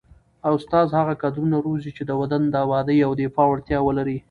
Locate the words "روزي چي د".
1.65-2.11